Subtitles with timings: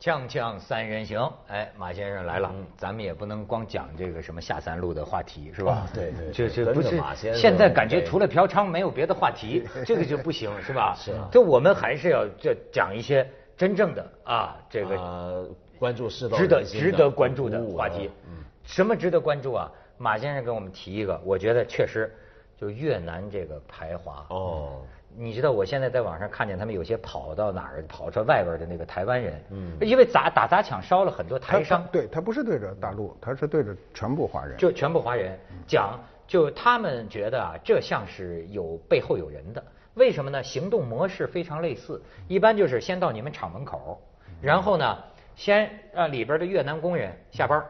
[0.00, 5.86] 锵锵三人行，哎，马先生来了，咱们也不能光讲这个什么下三路的话题，是吧？
[5.92, 10.94] 对对，这这不是马先生现在感觉除了嫖娼没有别的话题， 这个就不行，是吧？
[10.96, 13.28] 是啊就我们还是要这讲一些
[13.58, 15.46] 真正的啊，这个呃
[15.78, 18.10] 关注世道值得值得关注的话题。
[18.26, 19.70] 嗯，什么值得关注啊？
[19.98, 22.10] 马先生给我们提一个，我觉得确实，
[22.56, 24.24] 就越南这个排华。
[24.30, 24.80] 哦，
[25.16, 34.56] 你知道我现在在网上看见他们有些跑到哪儿跑到外边的那个台湾人，嗯因为砸打砸抢烧了很多台商他，对他不是对着大陆，他是对着全部华人。
[34.56, 39.62] 就全部华人讲，就他们觉得啊，这像是有背后有人的。
[39.94, 40.42] 为什么呢？
[40.42, 44.00] 行动模式非常类似，一般就是先到你们厂门口，
[44.40, 44.96] 然后呢，
[45.34, 47.62] 先让里边的越南工人下班，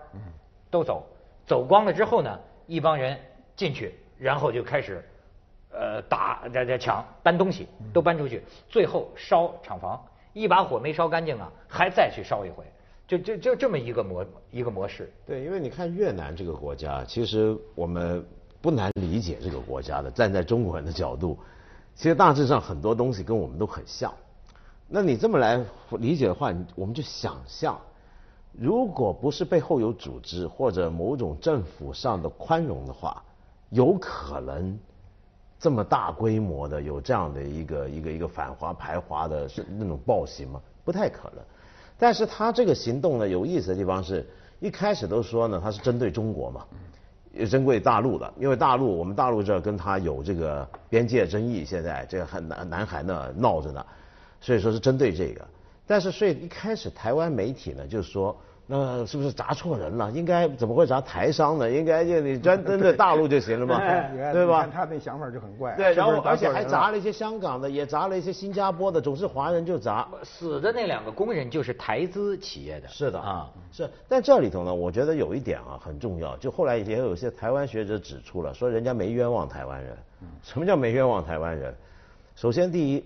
[0.71, 1.07] 都走，
[1.47, 3.19] 走光了之后呢，一帮人
[3.57, 5.03] 进去，然后就开始，
[5.73, 10.01] 呃，打这这抢搬东西，都搬出去，最后烧厂房，
[10.33, 12.65] 一把火没烧干净啊，还再去烧一回，
[13.07, 15.13] 就就就这么一个模一个模式。
[15.27, 18.25] 对，因为你看越南这个国家，其实我们
[18.61, 20.11] 不难理解这个国家的。
[20.11, 21.39] 站在中国人的角度，
[21.95, 24.13] 其实大致上很多东西跟我们都很像。
[24.89, 25.65] 那你这么来
[25.99, 27.81] 理解的话，我们就想象，
[28.53, 33.23] 如果不是背后有组织或者某种政府上的宽容的话，
[33.69, 34.77] 有可能
[35.61, 40.61] 这么大规模的有这样的一个一个一个反华排华的是那种暴行吗？
[40.85, 41.45] 不太可能。
[41.99, 44.27] 但是他这个行动呢，有意思的地方是，
[44.59, 46.67] 一开始都说呢，他是针对中国嘛，
[47.35, 53.85] 也针对大陆的，因为大陆我们大陆这跟他有这个边界争议，现在这个很南南海那闹着呢，
[54.41, 55.47] 所以说是针对这个。
[55.87, 58.35] 但是所以一开始台湾媒体呢就说，
[58.73, 60.09] 那是不是砸错人了？
[60.13, 61.69] 应该怎么会砸台商呢？
[61.69, 63.81] 应该就你专针对大陆就行了嘛，
[64.33, 64.71] 对吧你看？
[64.71, 65.75] 他那想法就很怪。
[65.75, 66.93] 对，然后而且还砸了。
[66.93, 70.07] 了一些香港的，也砸了一些新加坡的，总是华人就砸。
[70.23, 79.97] 死的那两个工人就是台资企业的，是的啊，是，但这里头呢，我觉得有一点啊很重要，就后来也有一些台湾学者指出了，说人家没冤枉台湾人。
[80.45, 81.75] 什么叫没冤枉台湾人？
[82.37, 83.05] 首先第一，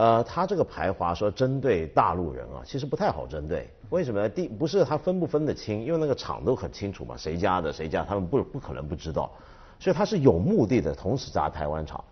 [0.00, 3.68] 呃，他这个排华说针对大陆人啊，其实不太好针对。
[3.90, 4.28] 为什么呢？
[4.30, 9.30] 第不是他分不分得清，因为那个厂都很清楚嘛，谁家的谁家，他们不不可能不知道，
[9.78, 12.02] 所以他是有目的的，同时砸台湾厂。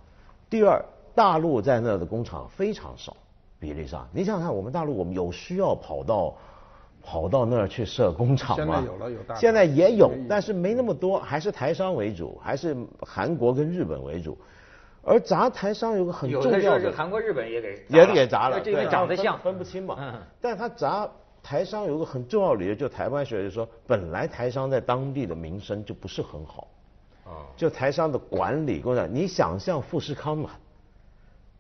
[0.51, 0.85] 第二，
[1.15, 3.17] 大陆在那的工厂非常少，
[3.59, 6.35] 比例上，你想想看，我们大陆我们有需要跑到
[7.03, 8.85] 跑到那儿去设工厂吗？
[8.85, 14.37] 现在有了有大厂现在也有，但是没那么多，还是台商为主，还是韩国跟日本为主。
[15.09, 19.97] 而砸台商有个很有的时重要的是韩国、日本也给也给砸了，因为对长得像，分不清嘛。
[19.99, 21.09] 嗯但他砸
[21.43, 26.69] 台商有个很重要的理由，就台湾学者说，本来台商在当地的名声就不是很好，
[27.25, 30.51] 哦，就台商的管理跟我讲，你想象富士康嘛，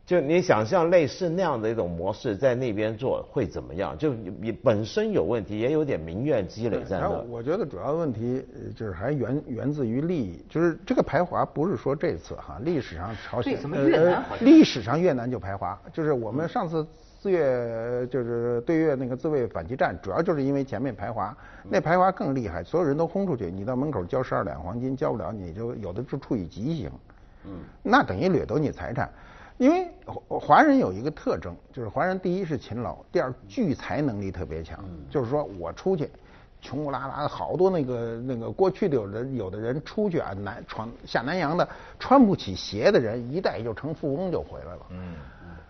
[0.08, 3.94] 就你想象类似那样的一种模式在那边做会怎么样？
[3.98, 7.30] 就你你本身有问题，也有点民怨积累在然后那。
[7.30, 16.86] 我觉得主要问题呃就是还源源自于利益，就是这个排华不是说这次哈，历史上朝鲜怎么越南呃历史上越南就排华，就是我们上次
[17.20, 21.36] 四月就是对越那个自卫反击战，主要就是因为前面排华，
[21.68, 26.90] 那排华更厉害，所有人都轰出去，你到门口交十二两黄金交不了，你就有的就处以极刑，
[27.44, 29.06] 嗯，那等于掠夺你财产。
[29.58, 34.82] 因为华华人有一个特征，就是华人第一是勤劳，第二聚财能力特别强。
[35.10, 36.08] 就是说我出去，
[36.60, 44.86] 穷不拉拉的，好多那个那个过去的有人有的人出去啊，南闯下南洋的，穿不起鞋的人，一代就成富翁就回来了。
[44.90, 45.14] 嗯。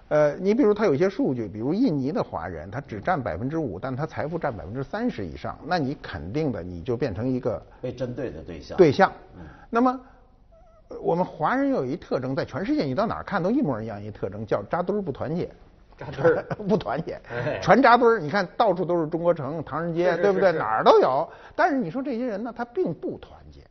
[0.08, 8.78] 呃，你比如他有一些数据，比如印尼的华人，他只占百分之五，但他财富占百分之三十以上，那你肯定的你就变成一个被针对的对象。
[8.78, 9.12] 对象。
[9.68, 10.00] 那么，呃
[11.00, 15.48] 我们华人有一特征，在全世界你到哪儿看都一模一样，一特征叫扎堆儿不团结。
[15.96, 18.20] 扎堆儿 不团结哎，全扎堆儿。
[18.20, 20.52] 你看到处都是中国城、唐人街，对不对？
[20.52, 21.28] 哪儿都有。
[21.56, 23.62] 但是你说这些人呢，他并不团结，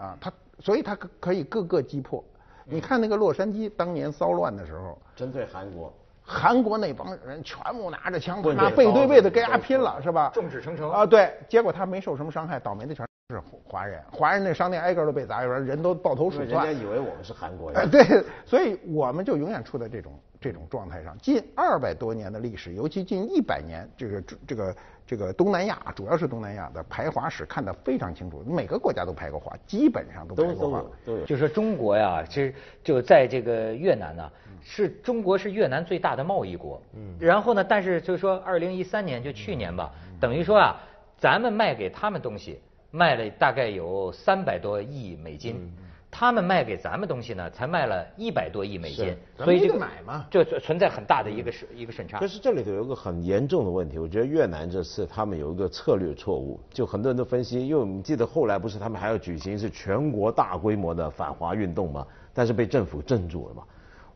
[0.00, 2.22] 啊，他所以他可可以各个击破。
[2.64, 5.92] 你看那个洛杉矶当年骚乱的时候，针对韩国。
[6.28, 10.30] 韩国那帮人全部拿着枪，棍拿背对背的跟他拼了，是吧？
[10.34, 11.06] 众志成城啊！
[11.06, 16.80] 对，结果他没受什么伤害，倒霉的全是华人，华人那商店挨个都被砸，有人人都抱头鼠窜人家。
[16.80, 17.90] 以为我们是韩国哎，人。
[17.90, 21.18] 对，所以我们就永远处在这种这种状态上。
[21.18, 31.24] 近二百多年的历史，尤其近一百年，这个这个这个东南亚，主要是东南亚的排华史看得非常清楚，每个国家都排过华，基本上都都排过华都有。
[31.24, 34.30] 就说中国呀，其实就在这个越南呢，
[34.62, 36.80] 是中国是越南最大的贸易国。
[36.94, 37.16] 嗯。
[37.18, 40.80] 然后呢，但是就是说，二零一三年就去年吧，等于说啊，
[41.18, 42.60] 咱们卖给他们东西
[42.96, 45.70] 卖了大概有三百多亿美金，
[46.10, 52.26] 他们卖给咱们东西呢，才卖了一百多亿美金所以这个买嘛就存存在很大的一个顺一个审查可。
[52.26, 63.62] 是这里头有一个很严重的问题，我觉得越南这次他们有一个策略错误，就很多人都分析，因为我们记得后来不是他们还要举行是全国大规模的反华运动嘛，但是被政府镇住了嘛。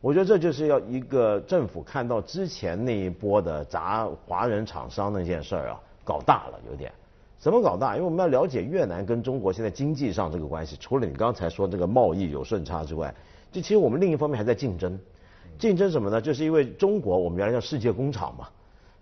[0.01, 6.91] 我觉得这就是要一个政府看到之前那一波的砸华人厂商那件事儿啊，搞大了有点。
[7.41, 7.95] 怎么搞大？
[7.95, 13.11] 因为我们要了解越南跟中国现在经济上这个关系，除了你刚才说这个贸易有顺差之外，
[13.51, 14.99] 就其实我们另一方面还在竞争。
[15.57, 16.21] 竞争什么呢？
[16.21, 18.47] 就是因为中国我们原来叫世界工厂嘛，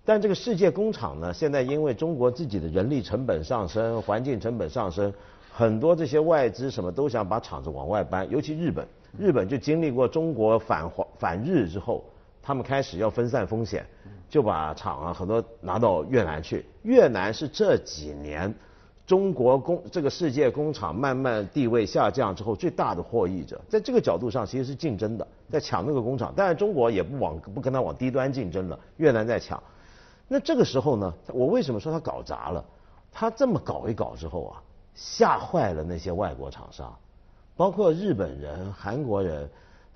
[0.06, 5.14] 但这个世界工厂呢，现在因为中国自己的人力成本上升、环境成本上升，
[5.52, 8.88] 很多这些外资什么都想把厂子往外搬，尤其日本，
[9.18, 12.06] 日本就经历过中国反华反日之后，
[12.50, 13.86] 他们开始要分散风险，
[14.28, 16.66] 就把厂啊很多拿到越南去。
[16.82, 18.52] 越南是这几年
[19.06, 26.34] 中国工这个世界工厂慢慢地位下降之后最大的获益者，在这个角度上其实是竞争的，在抢那个工厂。
[26.36, 29.62] 当然中国也不往不跟他往低端竞争了，越南在抢。
[30.28, 32.66] 那这个时候呢，我为什么说他搞砸了？
[33.12, 34.58] 他这么搞一搞之后啊，
[34.96, 36.92] 吓坏了那些外国厂商，
[37.56, 39.48] 包括日本人、韩国人，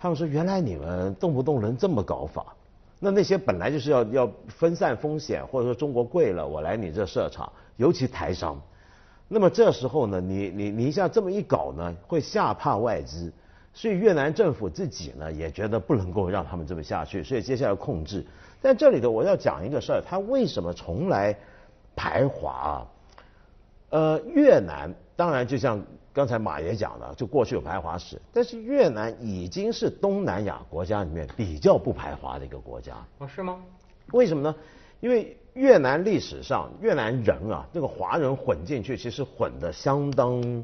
[0.03, 2.53] 他们说原来你们动不动能这么搞法。
[2.99, 8.61] 那那些本来就是要要分散风险，或者说中国贵了，我来你这设厂，尤其台商。
[9.29, 13.31] 那么这时候呢，你你你一下这么一搞呢，会吓怕外资，
[13.73, 18.25] 所以越南政府自己呢也觉得不能够让他们这么下去，所以接下来控制。
[18.61, 21.33] 但这里头我要讲一个事儿，他为什么从来
[21.95, 22.85] 排华？
[23.93, 25.79] 呃，越南当然就像
[26.11, 32.95] 刚才马爷讲的，就过去有排华史，但是越南已经是东南亚国家里面比较不排华的一个国家。
[33.19, 33.61] 哦，是吗？
[34.11, 34.55] 为什么呢？
[34.99, 40.63] 因为越南历史上越南人啊，这个华人混进去，其实混的相当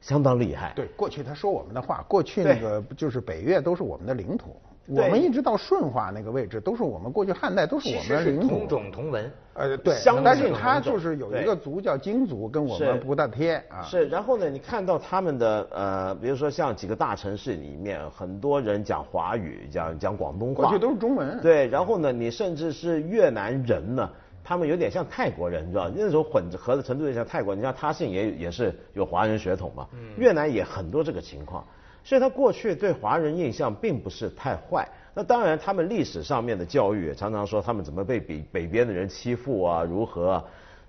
[0.00, 0.72] 相当厉害。
[0.74, 4.56] 对，过去他说我们的话，过去那个就是北越都是我们的领土，
[4.86, 8.48] 我们一直到顺化那个位置都是我们过去汉代都是我们是的领土。
[8.48, 9.30] 同种同文。
[9.54, 13.82] 呃，对相，但近是它就是有一个族叫京族，跟我们不大贴啊。
[13.82, 21.40] 是，然后呢，你看到他们的呃，比如说像几个大城市里面，很多人讲华语，讲讲广东话，过去都是中文。
[21.40, 24.10] 对，然后呢，你甚至是越南人呢，
[24.42, 31.64] 他们有点像泰国人，你知道，那时候混合的程度有点像泰国，你像他姓也也是有华人血统嘛，越南也很多这个情况，
[32.04, 34.86] 所以他过去对华人印象并不是太坏。
[35.14, 40.44] 那当然，他们历史上面的教育常常说他们怎么被北北边的人欺负啊，如何啊？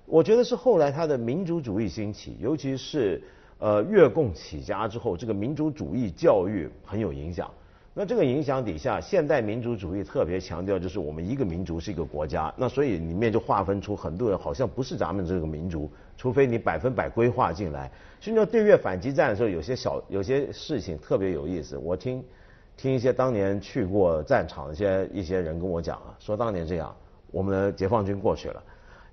[0.06, 3.24] 我觉得是后来他的民族主义兴起，尤其是
[3.60, 7.50] 呃越共起家之后，这个民族主义教育很有影响。
[7.94, 17.92] 那这个影响底下，现代民族主义特别强调就是我们一个民族是一个国家，那所以里面就划分出很多人好像不是咱们这个民族，除非你百分百规划进来。
[18.20, 21.78] 所以呢，对越反击战的时候，有些小有些事情特别有意思。
[21.78, 22.24] 我听
[22.76, 26.96] 听一些当年去过战场的一些一些人跟我讲啊，说当年这样，
[27.32, 28.64] 我们的解放军过去了，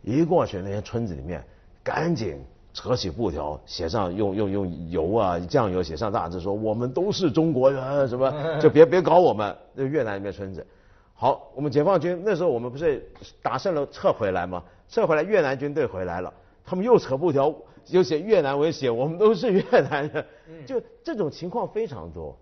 [0.02, 1.44] 一过去那些村子里面，
[1.84, 9.54] 赶紧扯起布条，写上用用用油啊酱油写上大字说我们都是中国人，什么就别别搞我们。
[9.74, 10.66] 那越南那边村子，
[11.14, 13.06] 好，我们解放军那时候我们不是
[13.42, 14.62] 打胜了撤回来吗？
[14.88, 16.32] 撤回来越南军队回来了，
[16.72, 17.54] 他们又扯布条，
[17.88, 20.24] 又写越南文写，我们都是越南人，
[20.64, 22.34] 就这种情况非常多。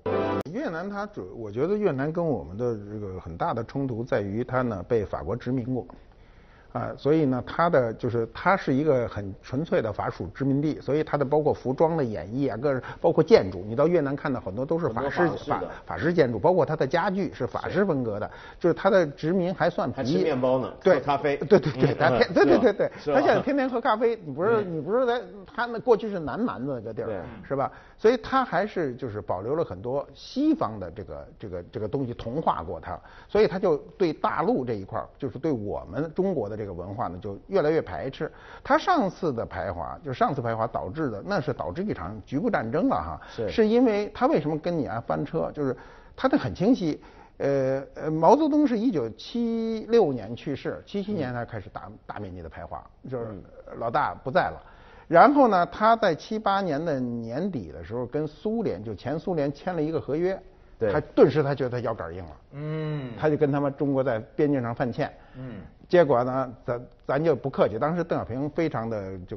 [0.52, 5.84] 越南它主，我觉得越南跟我们的这个很大的冲突在于它呢被法国殖民过。
[6.72, 25.20] 啊，所以呢，它的就是它是一个很纯粹的法属殖民地，所以它的包括服装的演绎啊，各包括建筑，你到越南看到很多都是法式法法式建筑，包括它的家具是法式风格的，就是它的殖民还算还皮吃面包呢对咖啡对对对，嗯它天嗯对对对对，是吧它现在天天喝咖啡，你不是你不是在
[25.52, 27.72] 他那过去是南蛮子那个地儿，是吧？
[27.98, 32.98] 所以它还是就是保留了很多西方的这个这个这个东西同化过它，
[33.28, 38.30] 所以它就对大陆这一块儿，就是对我们中国的这个文化呢，就越来越排斥。
[38.62, 43.48] 他上次的排华，就上次排华导致的，那是导致一场局部战争了哈，是。
[43.48, 45.74] 是因为他为什么跟你啊翻车，就是
[46.14, 47.00] 他的很清晰。
[47.38, 53.26] 呃呃，毛泽东是一九七六年去世，七七年他开始大大面积的排华，就是
[53.78, 54.62] 老大不在了。
[55.08, 60.40] 然后呢，他在七八年的年底的时候，跟苏联就前苏联签了一个合约，
[60.78, 60.92] 对。
[60.92, 69.36] 他顿时他觉得他腰杆硬了，嗯，他就跟他们中国在边境上犯欠，嗯，结果呢，咱咱就不客气，当时邓小平非常的就。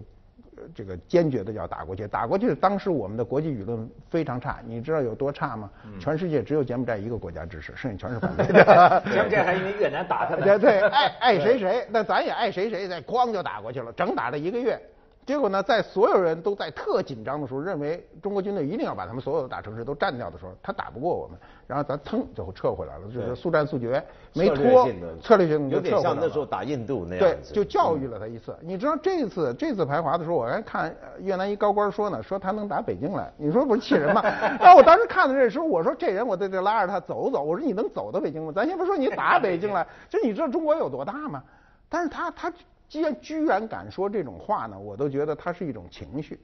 [0.55, 2.53] 呃这个坚决的要打过去，打过去。
[2.53, 5.67] 当时我们的国际舆论非常差，你知道有多差吗？
[5.99, 9.03] 全世界只有柬埔寨一个国家支持，剩下全是反对的。
[9.11, 10.43] 柬埔寨还因为越南打他们。
[10.43, 14.79] 对对，爱爱谁谁， 那咱也爱谁谁，再哐就打过去了，整打了一个月。
[15.25, 24.03] 结果呢，在所有人都在特紧张的时候，认为中国军队一定要把他们所有的大城市都占掉的时候，他打不过我们，然后咱腾就撤回来了，就是速战速决，
[24.33, 24.85] 没拖
[25.21, 28.53] 策略性的有点像那时候打印度那对样，子，就教育了他一次。
[28.61, 34.21] 你知道这次这次排华的时候，我还看呃越南一高官说呢，说他能打北京来，你说不是气人吗？
[34.59, 38.51] 然后我当时看的这时候，我说这人我得得拉着他走走，我说你能走到北京吗？
[38.53, 41.41] 咱先不说你打北京来，就你知道中国有多大吗？
[41.87, 42.51] 但是他他
[42.93, 46.39] 既然居然敢说这种话呢，我都觉得他是一种情绪。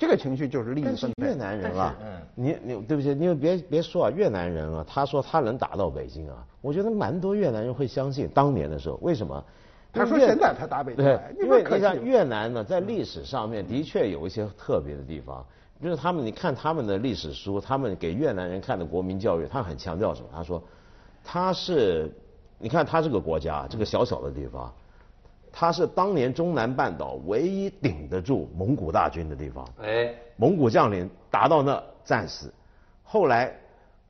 [0.00, 0.98] 这个情绪就是利益分配。
[1.16, 8.28] 但是越南人啊嗯，你你对不起，你别别说啊，越南人啊，他说他能打到北京啊，我觉得蛮多越南人会相信。
[8.34, 9.44] 当年的时候，为什么？
[9.92, 15.46] 他说现在他打北京对来，因为你像越南呢，在历史上面的确有一些特别的地方，
[15.80, 20.26] 就是他们你看他们的历史书，他们给越南人看的国民教育，他很强调什么？
[20.34, 20.60] 他说，
[21.22, 22.12] 他是，
[22.58, 24.74] 你看他这个国家，这个小小的地方。
[25.58, 29.66] 它是当年中南半岛唯一顶得住蒙古大军的地方。
[29.82, 32.52] 哎，蒙古将领打到那战死，
[33.02, 33.50] 后来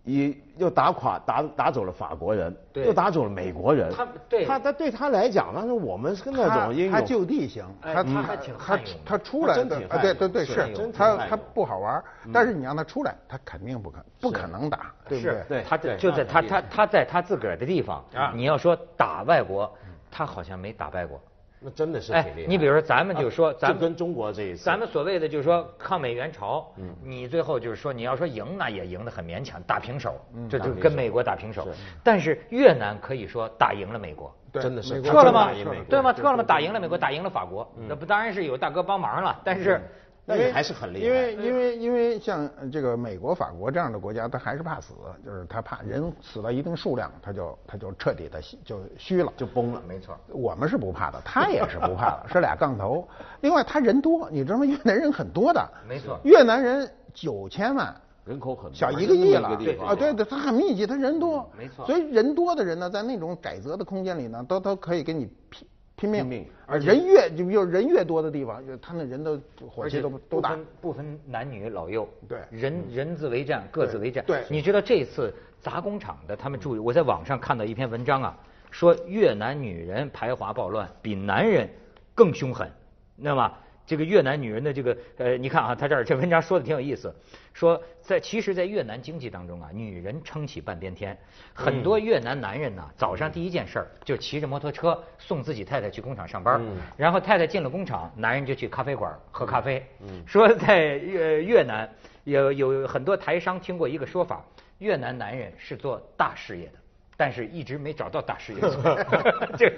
[0.03, 2.85] 以又打垮打打走了法国人，对。
[2.85, 3.93] 又打走了美国人。
[3.95, 4.45] 他对。
[4.45, 7.01] 他他对他来讲，那是我们是那他种英勇他。
[7.01, 15.45] 就地行，哎他他还挺他他出来他真挺对对对是他他不好玩，但是你让他出来，他肯定不可不可能打，对不是。
[15.49, 15.61] 对？
[15.61, 15.63] 对。
[15.63, 15.97] 他对。
[15.97, 18.33] 就在他他他在他自个儿的地方啊。
[18.35, 19.73] 你要说打外国，
[20.11, 21.21] 他好像没打败过。
[21.61, 22.49] 那真的是哎挺厉害。
[22.49, 26.73] 你比如说咱们就说咱们跟中国这一次，咱们所谓的就是说抗美援朝，
[27.03, 30.15] 你最后就是说你要说赢那也赢得很勉强，打平手，
[30.49, 31.71] 这就跟美国打平手是。
[32.03, 34.35] 但是越南可以说打赢了美国。
[34.53, 35.51] 对真的是撤了吗？
[35.89, 36.13] 对吗？
[36.13, 36.43] 对撤了吗？
[36.43, 37.71] 打赢了美国，打赢了法国。
[37.89, 39.83] 那不当然是有大哥帮忙了，但是
[40.27, 41.07] 那也还是很厉害。
[41.07, 44.93] 因为因为因为像呃这个美国、法国这样的国家，他还是怕死，
[45.25, 49.33] 就是他怕人死到一定数量，他就他就彻底的就虚了。
[49.37, 49.83] 就崩了。
[49.89, 50.19] 没错。
[50.29, 53.09] 我们是不怕的，他也是不怕的，是俩杠头。
[53.41, 54.65] 另外，他人多，你知道吗？
[54.67, 59.95] 越南人很多的，没错越南人九千万，人口很小多一个亿了啊！
[59.95, 66.21] 对对，他很密集，他人多，没错所以人多的人呢，在那种窄则的空间里呢，都都可以给你拼拼命。
[66.21, 70.57] 拼命而人越就就人越多的地方，就他那人的火气都都大不。
[70.57, 74.25] 分不分男女老幼，对人人自为战，各自为战。
[74.27, 78.39] 对你知道这次砸工厂的，他们注意，我在网上看到一篇文章啊，
[78.71, 81.69] 说越南女人排华暴乱比男人
[82.15, 82.71] 更凶狠，
[83.17, 83.53] 那么。
[83.87, 87.15] 这个越南女人的这个呃，你看啊，他这儿这文章说的挺有意思，
[87.55, 91.17] 说在其实，在越南经济当中啊，女人撑起半边天。
[91.55, 96.61] 很多越南男人呢，早上第一件事儿就骑着摩托车送自己太太去工厂上班，
[96.97, 99.81] 然后太太进了工厂，男人就去咖啡馆喝咖啡。
[100.27, 101.89] 说在越越南
[102.25, 104.45] 有有很多台商听过一个说法，
[104.79, 106.73] 越南男人是做大事业的，
[107.17, 108.83] 但是一直没找到大事业做。
[109.57, 109.73] 这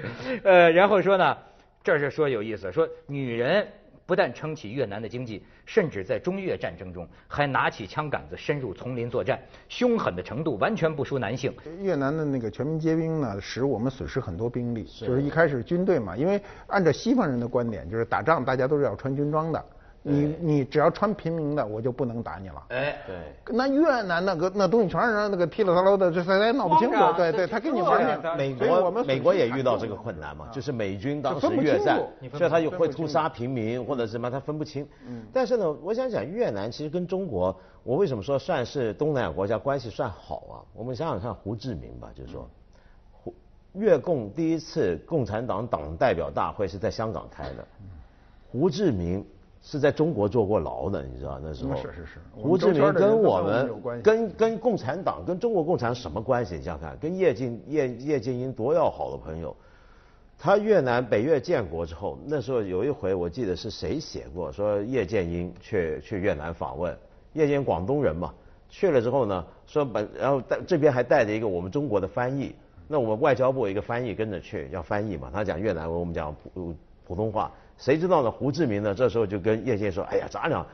[0.44, 1.36] 呃，然后说呢，
[1.84, 3.68] 这儿就说有意思，说女人。
[4.08, 9.38] 不但撑起越南的经济，甚至在中越战争中还拿起枪杆子深入丛林作战，
[9.68, 11.52] 凶狠的程度完全不输男性。
[11.82, 14.84] 越南的那个全民皆兵呢，使我们损失很多兵力。
[14.84, 19.62] 就是一开始军队嘛，因为按照西方人的观点，就是打仗大家都是要穿军装的，
[20.02, 22.64] 你你只要穿平民的，我就不能打你了。
[22.68, 23.16] 哎，对。
[23.54, 26.96] 那越南那个那东西全是那个噼里啪啦的，这谁也闹不清楚？
[27.16, 28.00] 对对，他跟你玩
[28.36, 28.36] 命。
[28.38, 31.98] 美国们美国也遇到这个困难嘛，啊就是美军当时越战
[32.30, 34.86] 楚，所以他就会屠杀平民或者什么，他分不清。
[35.06, 40.54] 嗯但是呢，我想讲越南其实跟中国，我为什么说算是东南亚国家关系算好啊？
[40.74, 42.48] 我们想想看胡志明吧，就是说，
[43.12, 43.34] 胡
[43.74, 47.66] 越共第一次共产党党代表大会是在香港开的，
[48.50, 49.26] 胡志明。
[49.62, 51.74] 是在中国坐过牢的，你知道那时候。
[51.74, 56.56] 嗯是是是胡志明跟我们跟跟共产党跟中国共产党什么关系？
[56.56, 59.54] 你想想看，跟叶剑叶叶剑英多要好的朋友。
[60.40, 66.96] 他越南北越建国之后，那时候有一回我记得是谁写过，说叶剑英去去越南访问，
[67.32, 68.32] 叶剑英广东人嘛，
[68.68, 72.54] 去了之后呢，说本然后带这边还带着一个我们中国的翻译，
[72.86, 76.72] 那我们外交部一个翻译跟着去要翻译嘛，他讲越南文，我们讲普
[77.04, 78.30] 普通话，谁知道呢？
[78.30, 80.66] 胡志明呢这时候就跟叶剑英说，哎呀，咱俩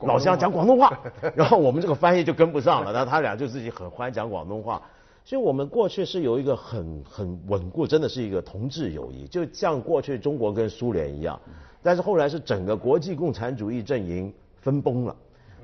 [0.00, 0.98] 老乡讲广东话，
[1.34, 4.82] 然后我们这个翻译就跟不上了，然后他俩就自己很欢讲广东话。
[5.24, 11.38] 所以我们过去是有一个很很稳固，真的是一个同志友谊，就像过去中国跟苏联一样。
[11.82, 15.14] 但是后来是整个国际共产主义阵营分崩了，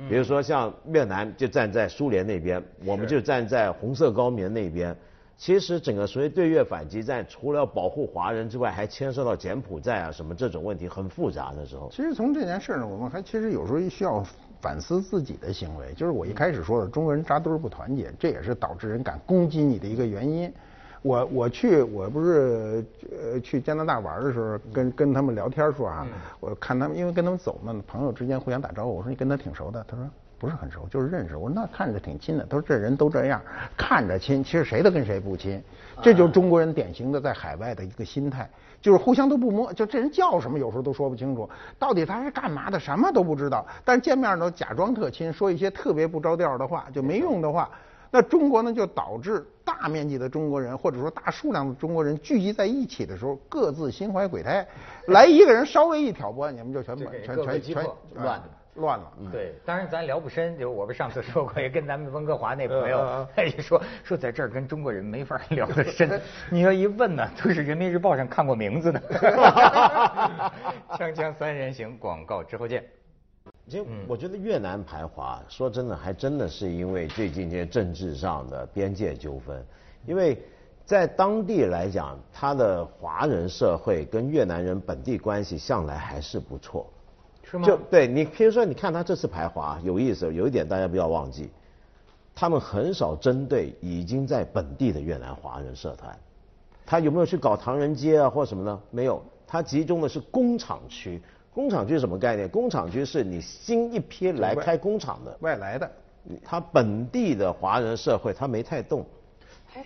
[0.09, 4.97] 比如说像越南就站在苏联那边，我们就站在红色高棉那边。
[5.37, 11.91] 其实整个所谓对越反击战，除了要保护华人之外，还牵涉到柬埔寨啊什么这种问题，很复杂的时候。
[11.91, 14.25] 其实从这件事呢，我们还其实有时候需要
[14.61, 15.93] 反思自己的行为。
[15.95, 20.51] 就是我一开始说的，中国人扎堆儿不团结，这也是导致人敢攻击你的一个原因。
[21.03, 26.07] 我我去我不是呃去加拿大玩的时候，跟跟他们聊天说啊，
[26.41, 30.09] 我看他们因为跟他们走嘛，朋友之间互相打招呼，我说你跟他挺熟的，他说。
[30.45, 31.39] 不是很熟，就是认识。
[31.39, 32.45] 我说那看着挺亲的。
[32.45, 33.41] 他说这人都这样，
[33.79, 35.63] 看着亲，其实谁都跟谁不亲。
[36.03, 38.47] 这就是中国人典型的在海外的一个心态，
[38.83, 41.49] 就是互相都不摸，就这人叫什么有时候都说不清楚，
[41.79, 43.65] 到底他是干嘛的，什么都不知道。
[43.87, 47.71] 但是见面都，假装特亲，说一些特别不着调的话，就没用的话。
[48.11, 54.65] 那中国呢，就导致大面积的中国人，或者说大数量的中国人聚集在一起的时候，各自心怀鬼胎。
[55.07, 57.11] 来一个人稍微一挑拨，你们就全全
[57.43, 58.41] 全全乱。
[58.75, 69.01] 乱了，对，当然咱聊不深，就我们上次说过，也跟咱们温哥华那朋友他也说说在这儿跟中国人没法聊得深， 你要一问呢，都是人民日报上看过名字的。
[70.99, 72.85] 锵锵三人行，广告之后见。
[73.69, 79.65] 其实我觉得越南排华，说真的，还真的是因为最近这些政治上的边界纠纷，
[80.05, 80.43] 因为
[80.85, 86.91] 在当地来讲，他的华人社会跟越南人本地关系向来还是不错。
[87.63, 91.51] 就对你，比如说，你看他这次排华有意思，有一点大家不要忘记，
[92.35, 96.19] 他们很少针对已经在本地的越南华人社团，
[96.85, 98.81] 他有没有去搞唐人街啊或什么呢？
[98.91, 101.21] 没有，他集中的是工厂区。
[101.53, 102.49] 工厂区什么概念？
[102.49, 105.89] 工厂区是你新一批来开工厂的外来的，
[106.43, 109.07] 他本地的华人社会他没太动。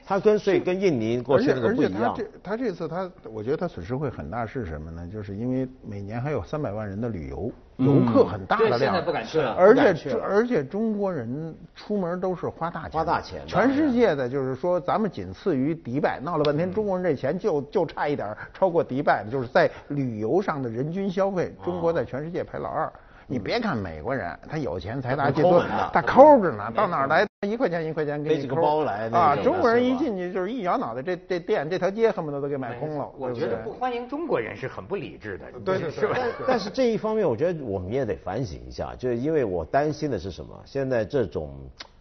[0.05, 2.13] 他跟所以跟印尼过去那个不一样。
[2.13, 5.09] 而且他这他这次他，我觉得他损失会很大，是什么呢？
[5.13, 9.53] 就是因为每年还有三百万人的旅游游客很大的量，现在不敢去了。
[9.53, 13.43] 而且而且中国人出门都是花大钱，花大钱。
[13.47, 22.93] 全世界的就是说，咱们仅次于迪拜，闹了半天，中国人这钱就就差一点超过迪拜，就是在旅游上的人均消费，中国在全世界排老二。
[23.31, 25.61] 你别看美国人，他有钱财大气粗，
[25.93, 28.57] 他抠着呢，到哪儿来一块钱一块钱给你抠。
[28.57, 33.07] 包来啊，中国人一进去就是一摇脑袋，这这店这条街恨不得都给买空了。
[33.19, 36.17] 我觉得不欢迎中国人是很不理智的，对对是吧？
[36.47, 40.59] 但是这一方面，我觉得我们也得反省一下，就是因为我担心的是什么？
[40.65, 41.53] 现在这种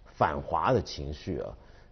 [0.05, 1.49] 反华的情绪啊，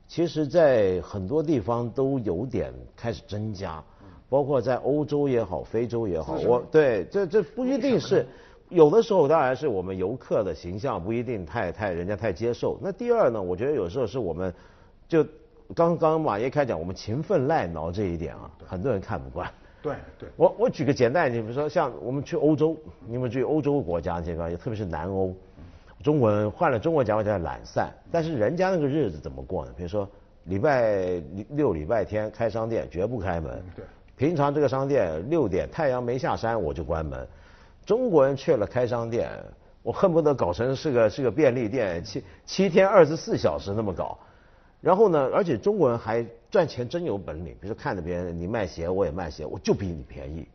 [0.08, 3.84] 其实在很多地方都有点开始增加，
[4.30, 8.26] 包括在欧洲也好，非洲也好，我对这这不一定是。
[8.70, 12.78] 有的时候当然是我们游客的形象不一定太太人家太接受。
[12.82, 14.54] 那第二呢，我觉得有时候是我们，
[15.08, 15.26] 就
[15.76, 19.50] 刚刚马爷开讲，我们勤奋赖挠这一点啊，很多人看不惯。
[19.82, 20.30] 对对。
[20.36, 22.76] 我我举个简单，你比如说像我们去欧洲，
[23.08, 25.34] 你们去欧洲国家这个，特别是南欧，
[26.04, 29.72] 中国人换了中国讲话叫懒散，但是人家那个日子怎么过呢？
[29.78, 30.10] 比如说
[30.46, 33.64] 礼拜六、礼拜天开商店绝不开门。
[33.76, 33.86] 对。
[34.18, 37.28] 平常这个商店六点太阳没下山我就关门。
[37.86, 39.30] 中国人去了开商店，
[39.84, 44.18] 我恨不得搞成是个是个便利店，七七天二十四小时那么搞。
[44.82, 50.48] 然后呢，而且中国人还赚钱真有本领，比如说看着别人你卖鞋，我也卖鞋，我就比你便宜。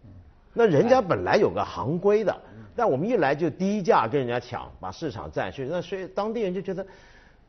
[0.52, 2.36] 那人家本来有个行规的，
[2.74, 6.84] 但我们一来就低价跟人家抢，把市场占去，那所以当地人就觉得。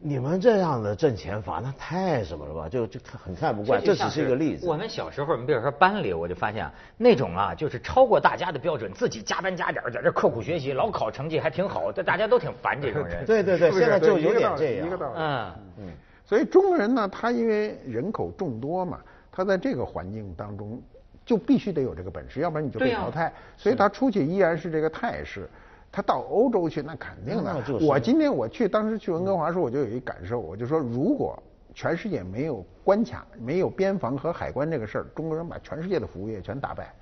[0.04, 2.68] 你们这样的挣钱法，那太什么了吧？
[2.68, 3.80] 就就很看不惯。
[3.84, 4.66] 这只是一个例子。
[4.66, 13.24] 我们小时候，你比如说班里，我就发现那种啊，就是超过大家的标准，自己加班加点在这刻苦学习，老考成绩还挺好，这大家都挺烦这种人。
[13.28, 14.88] 对对对，现在就有点这样。
[14.88, 15.14] 一个道理。
[15.18, 15.84] 嗯嗯。
[16.26, 19.00] 所以中国人呢，他因为人口众多嘛，
[19.32, 20.82] 他在这个环境当中
[21.24, 23.32] 就必须得有这个本事，要不然你就被淘汰。
[23.56, 25.48] 所以他出去依然是这个态势。
[25.92, 27.64] 他到欧洲去，那肯定的。
[27.82, 31.38] 我今天我去，当时去温哥华时候，我就有一感受，我就说，如果
[31.74, 36.94] 全世界没有关卡、没有边防和海关这个事儿，中国人把全世界的服务业全打败。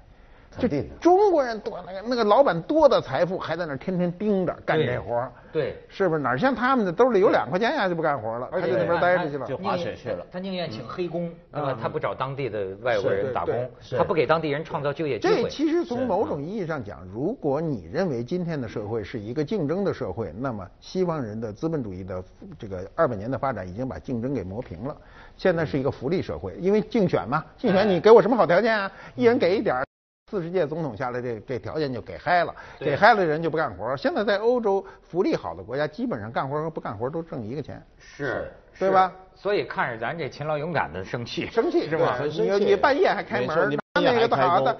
[0.57, 0.67] 就
[0.99, 10.25] 中国人多那个那个老板多的财富还在那天天盯着干这活儿，对，是不是哪像他们的兜里有两块钱呀就不干活了，他就那边待着去了，就滑雪去了。
[10.31, 11.77] 他宁愿请黑工，对吧？
[11.79, 15.43] 他不找当地的外国人打工，他不给当地人创造就业机会。
[15.43, 22.23] 这其实从某种意义上讲，如果你认为今天的社会是一个竞争的社会，那么西方人的资本主义的
[22.57, 24.95] 这个二百年的发展已经把竞争给磨平了。
[25.37, 28.91] 现在是一个福利社会，因为竞选嘛，竞选你给我什么好条件啊？
[29.15, 29.88] 一人给一点。
[30.29, 33.97] 四十届总统下来，这这条件就给嗨了，给嗨了人就不干活。
[33.97, 39.11] 现在在欧洲福利好的国家，基本上干活和不干活都挣一个钱，是，对吧？
[39.33, 42.19] 所以看着咱这勤劳勇敢的生气， 生气是吧？
[42.21, 44.79] 你你半夜还开门，那个好的，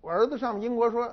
[0.00, 1.12] 我儿子上英国说。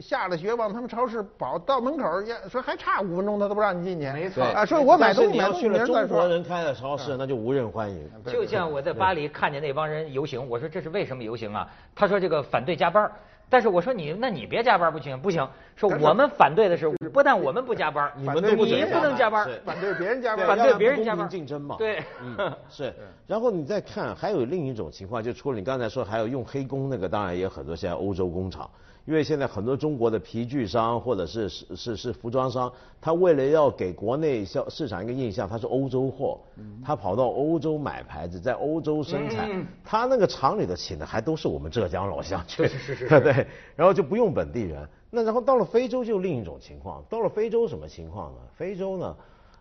[0.00, 2.04] 下了学往他们超市跑到门口，
[2.48, 4.10] 说还差五分钟，他都不让你进去。
[4.12, 8.10] 没错啊，说我买东西要去了中国人开的超市，那就无人欢迎。
[8.26, 11.68] 就像我在巴黎看见那帮人游行，我说这是为什么游行啊？
[11.94, 13.10] 他说这个反对加班。
[13.48, 15.48] 但是我说你，那你别加班不行，不行。
[15.76, 21.76] 说我们反对的是，不但我们不加班，你们都不能加班，反对别人加班，反对别人加班，公平竞争嘛。
[21.78, 22.92] 对，嗯， 是。
[23.24, 28.68] 然后你再看，还有另一种情况，就除了你刚才说还有用黑工那个，当然也有很多现在欧洲工厂。
[29.06, 36.40] 因为现在很多中国的皮具商或者是是是是服装商，他为了要给国内销市场一个印象，他是欧洲货，
[36.84, 44.86] 他跑到欧洲买牌子，在欧洲生产，他那个厂里的请的还都是我们浙江老乡，确实是 是，对，然后就不用本地人。
[45.08, 48.38] 那然后到了非洲就另一种情况，到了非洲什么情况呢？
[48.56, 49.16] 非洲呢，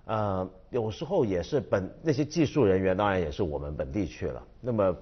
[0.05, 4.95] 呃，有时候也是本那些技术人员，当然也是我们本地去了，那么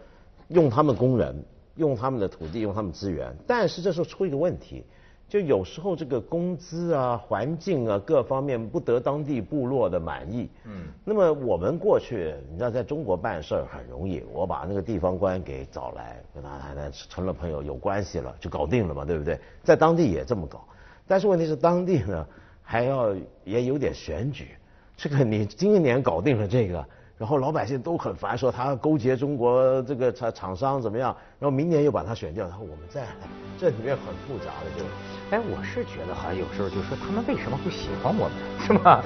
[0.49, 1.43] 用他们工人。
[1.75, 4.83] 用他们的土地，用他们资源，但是这时候出一个问题，
[5.27, 10.49] 就有时候这个工资啊、环境啊各方面不得当地部落的满意。
[10.65, 10.85] 嗯。
[11.03, 19.39] 那么我们过去，你知道，在中国办事儿很容易，我把那个地方官给找来，跟他谈成了朋友，有关系了，就搞定了嘛，对不对？
[19.63, 20.63] 在当地也这么搞，
[21.07, 22.27] 但是问题是当地呢
[22.61, 24.49] 还要也有点选举，
[24.95, 26.85] 这个你今年搞定了这个。
[27.17, 31.15] 然后老百姓都很烦，说他勾结中国这个厂厂商怎么样？
[31.39, 33.09] 然后明年又把他选掉，然后我们再来，
[33.57, 34.83] 这里面很复杂的就。
[35.29, 39.03] 哎，我是觉得好像有时候就说他们为什么不喜欢我们， 是吧？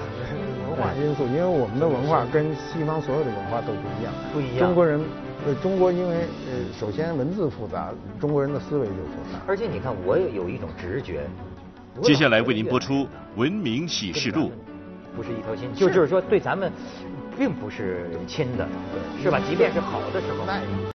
[0.70, 4.14] 文化因素，因为我们的文化跟西方所有的文化都不一样。
[4.34, 4.60] 不一样。
[4.60, 5.02] 中国人，
[5.46, 6.16] 呃，中国因为
[6.48, 9.40] 呃，首先文字复杂，中国人的思维就复杂。
[9.46, 11.28] 而且你看，我有一种直觉。
[12.02, 12.94] 接下来为您播出
[13.36, 14.48] 《文明启示录》。
[15.16, 16.72] 不是一条心，就就是说对咱们。
[17.38, 18.68] 并不是亲的，
[19.22, 19.40] 是吧？
[19.48, 20.97] 即便是好的时候。